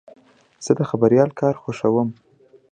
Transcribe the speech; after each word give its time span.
زه 0.65 0.71
د 0.79 0.81
خبریال 0.89 1.29
کار 1.39 1.55
خوښوم. 1.61 2.09